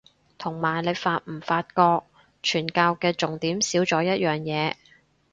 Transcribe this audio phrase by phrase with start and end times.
[0.39, 2.03] 同埋你發唔發覺
[2.41, 4.73] 傳教嘅重點少咗一樣嘢